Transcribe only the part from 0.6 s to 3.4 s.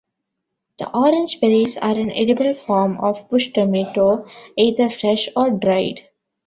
The orange berries are an edible form of